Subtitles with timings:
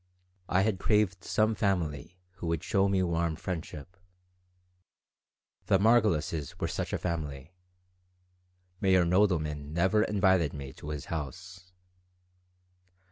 [0.49, 3.97] I had craved some family who would show me warm friendship.
[5.67, 7.53] The Margolises were such a family
[8.79, 11.71] (Meyer Nodelman never invited me to his house).